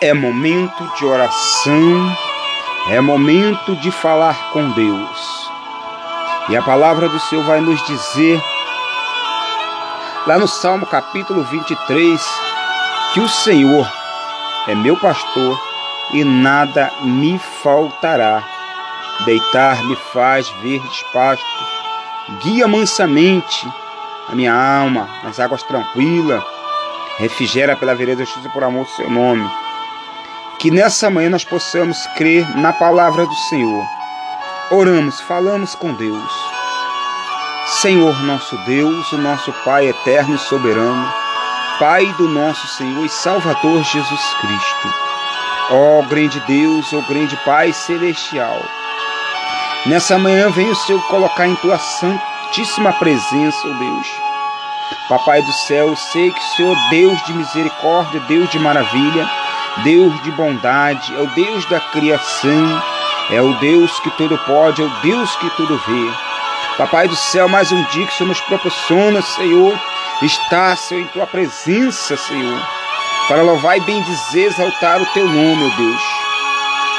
É 0.00 0.14
momento 0.14 0.88
de 0.96 1.04
oração, 1.04 2.16
é 2.88 3.00
momento 3.00 3.74
de 3.74 3.90
falar 3.90 4.52
com 4.52 4.70
Deus. 4.70 5.50
E 6.48 6.56
a 6.56 6.62
palavra 6.62 7.08
do 7.08 7.18
Senhor 7.18 7.44
vai 7.44 7.60
nos 7.60 7.84
dizer, 7.84 8.40
lá 10.24 10.38
no 10.38 10.46
Salmo 10.46 10.86
capítulo 10.86 11.42
23, 11.42 12.20
que 13.12 13.18
o 13.18 13.28
Senhor 13.28 13.92
é 14.68 14.74
meu 14.76 14.96
pastor 14.96 15.60
e 16.12 16.22
nada 16.22 16.92
me 17.02 17.36
faltará. 17.36 18.44
Deitar-me 19.26 19.96
faz 20.12 20.48
verdes 20.62 21.02
pastos, 21.12 21.66
guia 22.44 22.68
mansamente 22.68 23.68
a 24.28 24.34
minha 24.36 24.54
alma 24.54 25.08
nas 25.24 25.40
águas 25.40 25.64
tranquilas, 25.64 26.44
refrigera 27.18 27.74
pela 27.74 27.96
vereda 27.96 28.24
justiça 28.24 28.48
por 28.50 28.62
amor 28.62 28.84
do 28.84 28.90
seu 28.92 29.10
nome. 29.10 29.57
Que 30.58 30.70
nessa 30.72 31.08
manhã 31.08 31.30
nós 31.30 31.44
possamos 31.44 32.06
crer 32.16 32.44
na 32.56 32.72
palavra 32.72 33.24
do 33.24 33.34
Senhor. 33.48 33.86
Oramos, 34.70 35.20
falamos 35.20 35.76
com 35.76 35.94
Deus. 35.94 36.32
Senhor 37.80 38.20
nosso 38.24 38.56
Deus, 38.64 39.12
o 39.12 39.18
nosso 39.18 39.52
Pai 39.64 39.86
eterno 39.86 40.34
e 40.34 40.38
soberano, 40.38 41.12
Pai 41.78 42.06
do 42.14 42.28
nosso 42.28 42.66
Senhor 42.66 43.04
e 43.04 43.08
Salvador 43.08 43.84
Jesus 43.84 44.34
Cristo. 44.40 44.94
Ó 45.70 46.02
grande 46.08 46.40
Deus, 46.40 46.92
ó 46.92 47.02
grande 47.02 47.36
Pai 47.44 47.72
celestial. 47.72 48.60
Nessa 49.86 50.18
manhã 50.18 50.50
vem 50.50 50.68
o 50.68 50.74
Senhor 50.74 51.00
colocar 51.06 51.46
em 51.46 51.54
tua 51.56 51.78
santíssima 51.78 52.92
presença, 52.94 53.68
ó 53.68 53.72
Deus. 53.74 54.06
Papai 55.08 55.40
do 55.40 55.52
céu, 55.52 55.94
sei 55.94 56.32
que 56.32 56.40
o 56.40 56.56
Senhor, 56.56 56.76
Deus 56.90 57.22
de 57.24 57.32
misericórdia, 57.32 58.20
Deus 58.20 58.50
de 58.50 58.58
maravilha, 58.58 59.30
Deus 59.82 60.22
de 60.22 60.30
bondade, 60.32 61.14
é 61.14 61.20
o 61.20 61.26
Deus 61.34 61.64
da 61.66 61.80
criação, 61.80 62.82
é 63.30 63.40
o 63.40 63.54
Deus 63.54 63.98
que 64.00 64.10
tudo 64.12 64.38
pode, 64.38 64.82
é 64.82 64.84
o 64.84 64.90
Deus 65.02 65.34
que 65.36 65.50
tudo 65.50 65.80
vê. 65.86 66.12
Papai 66.76 67.08
do 67.08 67.16
céu, 67.16 67.48
mais 67.48 67.70
um 67.72 67.82
dia 67.84 68.06
que 68.06 68.12
o 68.12 68.16
Senhor 68.16 68.28
nos 68.28 68.40
proporciona, 68.42 69.22
Senhor, 69.22 69.78
está, 70.22 70.74
Senhor, 70.76 71.02
em 71.02 71.06
tua 71.08 71.26
presença, 71.26 72.16
Senhor, 72.16 72.60
para 73.28 73.42
louvar 73.42 73.76
e 73.76 73.80
bendizer, 73.80 74.46
exaltar 74.46 75.00
o 75.00 75.06
teu 75.06 75.26
nome, 75.26 75.72
ó 75.72 75.76
Deus. 75.76 76.02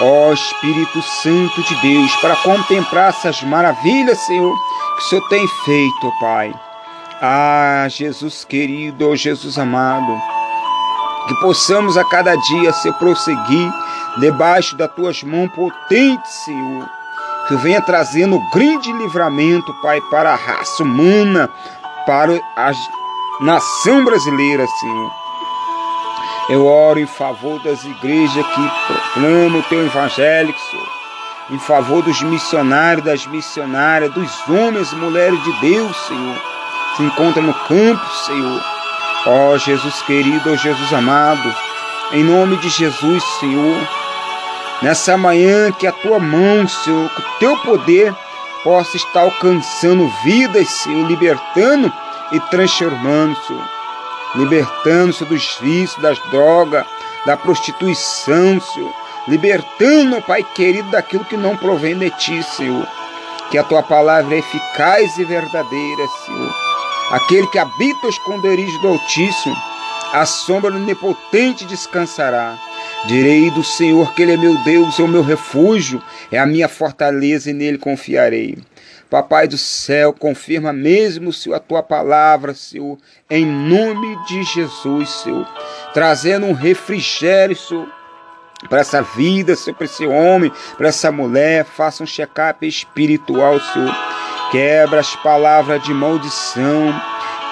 Ó 0.00 0.32
Espírito 0.32 1.02
Santo 1.02 1.62
de 1.62 1.74
Deus, 1.76 2.14
para 2.16 2.36
contemplar 2.36 3.10
essas 3.10 3.42
maravilhas, 3.42 4.18
Senhor, 4.20 4.54
que 4.96 5.02
o 5.02 5.08
Senhor 5.08 5.28
tem 5.28 5.46
feito, 5.64 6.12
Pai. 6.20 6.52
Ah, 7.20 7.86
Jesus 7.88 8.44
querido, 8.44 9.10
ó 9.10 9.14
Jesus 9.14 9.58
amado, 9.58 10.20
que 11.26 11.34
possamos 11.36 11.96
a 11.96 12.04
cada 12.04 12.34
dia 12.36 12.72
se 12.72 12.90
prosseguir 12.92 13.72
debaixo 14.18 14.76
das 14.76 14.90
tuas 14.92 15.22
mãos 15.22 15.50
potentes, 15.54 16.30
Senhor. 16.44 16.88
Que 17.48 17.56
venha 17.56 17.80
trazendo 17.80 18.40
grande 18.52 18.92
livramento, 18.92 19.72
Pai, 19.82 20.00
para 20.10 20.32
a 20.32 20.36
raça 20.36 20.82
humana, 20.82 21.48
para 22.06 22.32
a 22.56 22.72
nação 23.40 24.04
brasileira, 24.04 24.66
Senhor. 24.66 25.10
Eu 26.48 26.66
oro 26.66 26.98
em 26.98 27.06
favor 27.06 27.62
das 27.62 27.84
igrejas 27.84 28.46
que 28.46 28.70
proclamam 28.86 29.60
o 29.60 29.62
teu 29.64 29.86
evangelho, 29.86 30.54
Senhor. 30.70 30.88
Em 31.50 31.58
favor 31.58 32.02
dos 32.02 32.20
missionários, 32.22 33.04
das 33.04 33.26
missionárias, 33.26 34.12
dos 34.12 34.48
homens 34.48 34.92
e 34.92 34.96
mulheres 34.96 35.42
de 35.42 35.52
Deus, 35.60 35.96
Senhor. 36.06 36.40
Se 36.96 37.02
encontram 37.02 37.44
no 37.44 37.54
campo, 37.54 38.06
Senhor 38.26 38.81
Ó 39.24 39.50
oh, 39.50 39.58
Jesus 39.58 40.02
querido, 40.02 40.50
ó 40.50 40.52
oh, 40.52 40.56
Jesus 40.56 40.92
amado, 40.92 41.54
em 42.12 42.24
nome 42.24 42.56
de 42.56 42.68
Jesus, 42.68 43.22
Senhor, 43.38 43.88
nessa 44.82 45.16
manhã 45.16 45.70
que 45.70 45.86
a 45.86 45.92
tua 45.92 46.18
mão, 46.18 46.66
Senhor, 46.66 47.08
que 47.08 47.20
o 47.20 47.38
teu 47.38 47.56
poder 47.58 48.12
possa 48.64 48.96
estar 48.96 49.20
alcançando 49.20 50.08
vidas, 50.24 50.68
Senhor, 50.68 51.06
libertando 51.06 51.92
e 52.32 52.40
transformando, 52.40 53.36
Senhor, 53.46 53.68
libertando, 54.34 55.12
Senhor, 55.12 55.28
dos 55.28 55.56
vícios, 55.60 56.02
das 56.02 56.18
drogas, 56.30 56.84
da 57.24 57.36
prostituição, 57.36 58.60
Senhor, 58.60 58.92
libertando, 59.28 60.20
Pai 60.22 60.42
querido, 60.42 60.90
daquilo 60.90 61.24
que 61.24 61.36
não 61.36 61.56
provém 61.56 61.96
de 61.96 62.10
ti, 62.10 62.42
Senhor. 62.42 62.88
Que 63.52 63.58
a 63.58 63.62
tua 63.62 63.84
palavra 63.84 64.34
é 64.34 64.38
eficaz 64.38 65.16
e 65.16 65.24
verdadeira, 65.24 66.08
Senhor 66.26 66.71
Aquele 67.10 67.46
que 67.48 67.58
habita 67.58 68.06
o 68.06 68.10
esconderijo 68.10 68.78
do 68.80 68.88
Altíssimo, 68.88 69.56
a 70.12 70.26
sombra 70.26 70.70
do 70.70 70.76
Onipotente 70.76 71.64
descansará. 71.64 72.58
Direi 73.06 73.50
do 73.50 73.64
Senhor 73.64 74.14
que 74.14 74.22
Ele 74.22 74.32
é 74.32 74.36
meu 74.36 74.56
Deus, 74.62 74.98
é 74.98 75.02
o 75.02 75.08
meu 75.08 75.22
refúgio, 75.22 76.02
é 76.30 76.38
a 76.38 76.46
minha 76.46 76.68
fortaleza 76.68 77.50
e 77.50 77.52
nele 77.54 77.78
confiarei. 77.78 78.58
Papai 79.10 79.48
do 79.48 79.58
céu, 79.58 80.12
confirma 80.12 80.72
mesmo, 80.72 81.32
Senhor, 81.32 81.56
a 81.56 81.60
tua 81.60 81.82
palavra, 81.82 82.54
Senhor, 82.54 82.96
em 83.28 83.44
nome 83.44 84.16
de 84.26 84.42
Jesus, 84.44 85.10
Senhor, 85.10 85.46
trazendo 85.92 86.46
um 86.46 86.52
refrigério, 86.52 87.56
Senhor, 87.56 87.88
para 88.68 88.80
essa 88.80 89.02
vida, 89.02 89.56
Senhor, 89.56 89.76
para 89.76 89.84
esse 89.84 90.06
homem, 90.06 90.52
para 90.78 90.88
essa 90.88 91.10
mulher, 91.10 91.64
faça 91.64 92.02
um 92.02 92.06
check-up 92.06 92.66
espiritual, 92.66 93.58
Senhor 93.60 94.11
Quebra 94.52 95.00
as 95.00 95.16
palavras 95.16 95.82
de 95.82 95.94
maldição. 95.94 96.94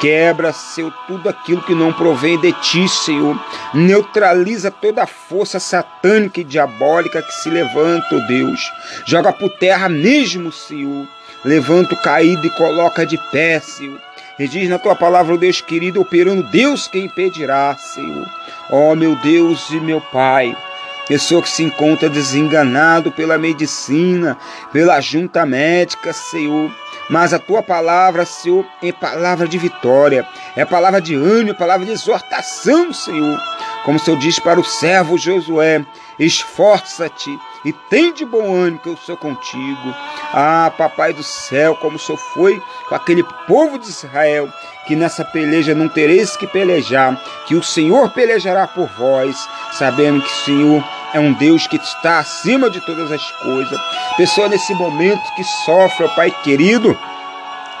Quebra, 0.00 0.52
Senhor, 0.52 0.92
tudo 1.06 1.28
aquilo 1.28 1.62
que 1.62 1.72
não 1.72 1.92
provém 1.92 2.36
de 2.40 2.52
ti, 2.54 2.88
Senhor. 2.88 3.40
Neutraliza 3.72 4.68
toda 4.68 5.04
a 5.04 5.06
força 5.06 5.60
satânica 5.60 6.40
e 6.40 6.44
diabólica 6.44 7.22
que 7.22 7.32
se 7.32 7.48
levanta, 7.48 8.16
oh 8.16 8.26
Deus. 8.26 8.60
Joga 9.06 9.32
por 9.32 9.48
terra 9.48 9.88
mesmo, 9.88 10.50
Senhor. 10.50 11.06
Levanta 11.44 11.94
o 11.94 12.02
caído 12.02 12.44
e 12.44 12.50
coloca 12.50 13.06
de 13.06 13.16
pé, 13.30 13.60
Senhor. 13.60 14.00
E 14.36 14.48
diz 14.48 14.68
na 14.68 14.78
tua 14.78 14.96
palavra, 14.96 15.34
oh 15.34 15.38
Deus 15.38 15.60
querido, 15.60 16.00
operando 16.00 16.42
Deus 16.50 16.88
que 16.88 16.98
impedirá, 16.98 17.76
Senhor. 17.76 18.26
Ó 18.70 18.90
oh, 18.90 18.96
meu 18.96 19.14
Deus 19.14 19.70
e 19.70 19.78
meu 19.78 20.00
Pai. 20.00 20.56
Pessoa 21.08 21.42
que 21.42 21.48
se 21.48 21.64
encontra 21.64 22.08
desenganado 22.08 23.10
pela 23.10 23.38
medicina, 23.38 24.36
pela 24.72 25.00
junta 25.00 25.46
médica, 25.46 26.12
Senhor 26.12 26.70
mas 27.08 27.32
a 27.32 27.38
tua 27.38 27.62
palavra, 27.62 28.26
Senhor, 28.26 28.66
é 28.82 28.92
palavra 28.92 29.48
de 29.48 29.56
vitória, 29.56 30.28
é 30.54 30.64
palavra 30.64 31.00
de 31.00 31.14
ânimo, 31.14 31.50
é 31.50 31.54
palavra 31.54 31.86
de 31.86 31.92
exortação, 31.92 32.92
Senhor. 32.92 33.40
Como 33.84 33.96
o 33.96 34.00
Senhor 34.00 34.18
diz 34.18 34.38
para 34.38 34.60
o 34.60 34.64
servo 34.64 35.16
Josué: 35.16 35.84
esforça-te 36.18 37.38
e 37.64 37.72
tem 37.72 38.12
de 38.12 38.26
bom 38.26 38.54
ânimo 38.54 38.80
que 38.80 38.88
eu 38.90 38.96
sou 38.98 39.16
contigo. 39.16 39.94
Ah, 40.34 40.70
Papai 40.76 41.14
do 41.14 41.22
céu, 41.22 41.74
como 41.76 41.96
o 41.96 41.98
Senhor 41.98 42.18
foi 42.18 42.62
com 42.88 42.94
aquele 42.94 43.24
povo 43.46 43.78
de 43.78 43.88
Israel, 43.88 44.52
que 44.86 44.94
nessa 44.94 45.24
peleja 45.24 45.74
não 45.74 45.88
tereis 45.88 46.36
que 46.36 46.46
pelejar, 46.46 47.18
que 47.46 47.54
o 47.54 47.62
Senhor 47.62 48.10
pelejará 48.10 48.66
por 48.66 48.86
vós, 48.98 49.48
sabendo 49.72 50.20
que 50.20 50.28
o 50.30 50.44
Senhor 50.44 50.97
é 51.12 51.20
um 51.20 51.32
Deus 51.32 51.66
que 51.66 51.76
está 51.76 52.18
acima 52.18 52.68
de 52.70 52.80
todas 52.80 53.10
as 53.10 53.30
coisas. 53.32 53.78
Pessoa 54.16 54.48
nesse 54.48 54.74
momento 54.74 55.34
que 55.34 55.44
sofre, 55.44 56.04
ó 56.04 56.08
Pai 56.08 56.30
querido, 56.42 56.98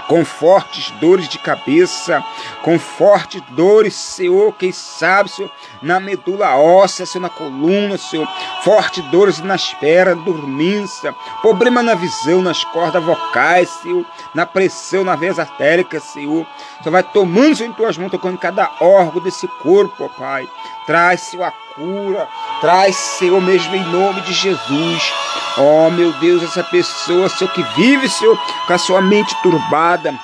com 0.08 0.24
fortes 0.24 0.90
dores 0.92 1.28
de 1.28 1.38
cabeça, 1.38 2.24
com 2.62 2.78
fortes 2.78 3.42
dores, 3.50 3.94
Senhor, 3.94 4.54
quem 4.54 4.72
sabe, 4.72 5.30
Senhor, 5.30 5.50
na 5.82 6.00
medula 6.00 6.56
óssea, 6.56 7.04
Senhor, 7.04 7.22
na 7.22 7.28
coluna, 7.28 7.98
Senhor, 7.98 8.26
fortes 8.64 9.04
dores 9.10 9.38
nas 9.40 9.74
pernas, 9.74 10.24
dormência, 10.24 11.14
problema 11.42 11.82
na 11.82 11.94
visão, 11.94 12.40
nas 12.40 12.64
cordas 12.64 13.04
vocais, 13.04 13.68
Senhor, 13.68 14.04
na 14.34 14.46
pressão, 14.46 15.04
na 15.04 15.14
veias 15.14 15.38
artéricas, 15.38 16.02
Senhor. 16.04 16.46
Senhor 16.82 16.92
vai 16.92 17.02
tomando, 17.02 17.56
Senhor, 17.56 17.70
em 17.70 17.74
tuas 17.74 17.98
mãos, 17.98 18.10
tocando 18.10 18.38
cada 18.38 18.70
órgão 18.80 19.22
desse 19.22 19.46
corpo, 19.46 20.04
ó 20.04 20.08
Pai. 20.08 20.48
Traz, 20.86 21.20
Senhor, 21.20 21.44
a 21.44 21.52
cura, 21.74 22.26
traz, 22.62 22.96
Senhor, 22.96 23.40
mesmo 23.42 23.76
em 23.76 23.84
nome 23.84 24.22
de 24.22 24.32
Jesus. 24.32 25.27
Oh, 25.58 25.90
meu 25.90 26.12
Deus, 26.14 26.42
essa 26.42 26.62
pessoa, 26.62 27.28
Senhor, 27.28 27.52
que 27.52 27.62
vive, 27.74 28.08
Senhor, 28.08 28.38
com 28.66 28.72
a 28.72 28.78
sua 28.78 29.00
mente 29.00 29.34
turbada. 29.42 30.14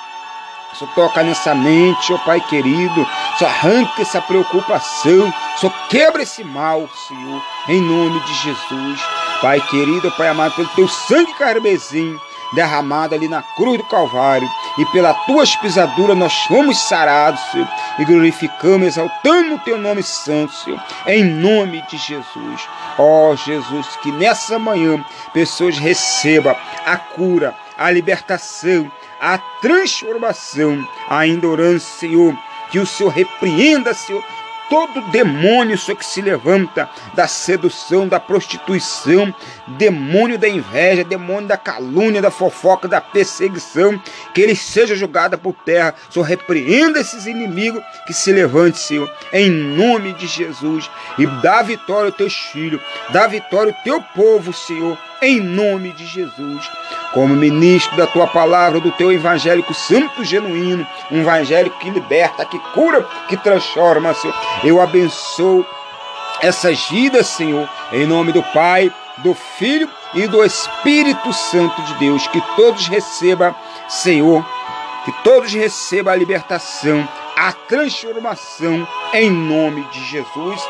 Senhor, 0.73 0.93
toca 0.93 1.23
nessa 1.23 1.53
mente, 1.53 2.13
ó 2.13 2.17
Pai 2.19 2.41
querido. 2.41 3.07
Senhor, 3.37 3.49
arranca 3.49 4.01
essa 4.01 4.21
preocupação. 4.21 5.33
Senhor, 5.57 5.73
quebra 5.89 6.23
esse 6.23 6.43
mal, 6.43 6.87
Senhor, 7.07 7.41
em 7.67 7.81
nome 7.81 8.19
de 8.21 8.33
Jesus. 8.33 9.01
Pai 9.41 9.59
querido, 9.61 10.11
Pai 10.11 10.29
amado, 10.29 10.55
pelo 10.55 10.69
teu 10.69 10.87
sangue 10.87 11.33
carmesim 11.33 12.17
derramado 12.55 13.13
ali 13.13 13.27
na 13.27 13.43
cruz 13.55 13.77
do 13.77 13.83
Calvário, 13.83 14.49
e 14.77 14.85
pela 14.87 15.13
tuas 15.13 15.55
pisaduras 15.55 16.17
nós 16.17 16.33
fomos 16.45 16.77
sarados, 16.87 17.39
Senhor, 17.51 17.67
e 17.99 18.05
glorificamos, 18.05 18.87
exaltando 18.87 19.55
o 19.55 19.59
teu 19.59 19.77
nome 19.77 20.01
santo, 20.01 20.53
Senhor, 20.53 20.81
em 21.05 21.23
nome 21.23 21.83
de 21.89 21.97
Jesus. 21.97 22.67
Ó 22.97 23.31
oh, 23.31 23.35
Jesus, 23.35 23.87
que 24.01 24.11
nessa 24.11 24.57
manhã 24.57 25.03
pessoas 25.33 25.77
recebam 25.77 26.55
a 26.85 26.97
cura, 26.97 27.53
a 27.77 27.91
libertação, 27.91 28.91
a 29.19 29.37
transformação, 29.61 30.87
ainda 31.09 31.47
orando, 31.47 31.79
Senhor, 31.79 32.35
que 32.71 32.79
o 32.79 32.85
Senhor 32.85 33.09
repreenda, 33.09 33.93
Senhor, 33.93 34.23
todo 34.69 35.01
demônio, 35.11 35.77
Senhor, 35.77 35.97
que 35.97 36.05
se 36.05 36.21
levanta 36.21 36.89
da 37.13 37.27
sedução, 37.27 38.07
da 38.07 38.19
prostituição, 38.19 39.33
demônio 39.67 40.37
da 40.37 40.47
inveja, 40.47 41.03
demônio 41.03 41.47
da 41.47 41.57
calúnia, 41.57 42.21
da 42.21 42.31
fofoca, 42.31 42.87
da 42.87 43.01
perseguição, 43.01 43.99
que 44.33 44.41
ele 44.41 44.55
seja 44.55 44.95
julgado 44.95 45.37
por 45.37 45.53
terra. 45.53 45.95
Senhor, 46.09 46.25
repreenda 46.25 46.99
esses 46.99 47.25
inimigos 47.25 47.83
que 48.05 48.13
se 48.13 48.31
levante, 48.31 48.77
Senhor, 48.77 49.11
em 49.31 49.49
nome 49.49 50.13
de 50.13 50.27
Jesus, 50.27 50.89
e 51.17 51.25
dá 51.41 51.61
vitória 51.61 52.09
aos 52.09 52.15
teus 52.15 52.35
filhos, 52.35 52.81
dá 53.09 53.27
vitória 53.27 53.73
ao 53.73 53.83
teu 53.83 54.01
povo, 54.13 54.53
Senhor, 54.53 54.97
em 55.21 55.39
nome 55.39 55.91
de 55.93 56.05
Jesus. 56.05 56.69
Como 57.15 57.33
ministro 57.33 57.95
da 57.95 58.05
tua 58.05 58.27
palavra, 58.27 58.81
do 58.81 58.91
teu 58.91 59.09
evangélico 59.09 59.73
santo 59.73 60.21
genuíno, 60.21 60.85
um 61.09 61.21
evangélico 61.21 61.79
que 61.79 61.89
liberta, 61.89 62.43
que 62.43 62.59
cura, 62.73 63.07
que 63.29 63.37
transforma, 63.37 64.13
Senhor. 64.13 64.35
Eu 64.65 64.81
abençoo 64.81 65.65
essas 66.41 66.89
vidas, 66.89 67.27
Senhor, 67.27 67.69
em 67.93 68.05
nome 68.05 68.33
do 68.33 68.43
Pai, 68.43 68.93
do 69.19 69.33
Filho 69.33 69.89
e 70.13 70.27
do 70.27 70.43
Espírito 70.43 71.31
Santo 71.31 71.81
de 71.83 71.93
Deus. 71.93 72.27
Que 72.27 72.41
todos 72.57 72.89
recebam, 72.89 73.55
Senhor, 73.87 74.45
que 75.05 75.13
todos 75.23 75.53
recebam 75.53 76.13
a 76.13 76.17
libertação, 76.17 77.07
a 77.37 77.53
transformação, 77.53 78.85
em 79.13 79.29
nome 79.29 79.85
de 79.85 80.03
Jesus. 80.03 80.61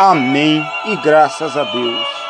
Amém 0.00 0.64
e 0.86 0.96
graças 0.96 1.56
a 1.56 1.62
Deus. 1.62 2.21